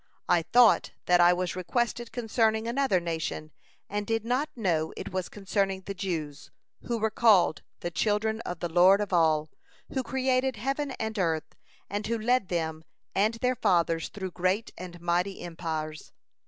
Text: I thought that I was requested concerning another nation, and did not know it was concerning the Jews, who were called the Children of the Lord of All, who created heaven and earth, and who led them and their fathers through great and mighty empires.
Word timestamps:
I 0.27 0.41
thought 0.41 0.93
that 1.05 1.21
I 1.21 1.31
was 1.31 1.55
requested 1.55 2.11
concerning 2.11 2.67
another 2.67 2.99
nation, 2.99 3.51
and 3.87 4.07
did 4.07 4.25
not 4.25 4.49
know 4.55 4.91
it 4.97 5.11
was 5.13 5.29
concerning 5.29 5.81
the 5.81 5.93
Jews, 5.93 6.49
who 6.87 6.97
were 6.97 7.11
called 7.11 7.61
the 7.81 7.91
Children 7.91 8.41
of 8.41 8.61
the 8.61 8.67
Lord 8.67 8.99
of 8.99 9.13
All, 9.13 9.51
who 9.93 10.01
created 10.01 10.55
heaven 10.55 10.89
and 10.93 11.19
earth, 11.19 11.53
and 11.87 12.07
who 12.07 12.17
led 12.17 12.47
them 12.47 12.83
and 13.13 13.35
their 13.35 13.55
fathers 13.55 14.09
through 14.09 14.31
great 14.31 14.71
and 14.75 14.99
mighty 14.99 15.39
empires. 15.41 16.11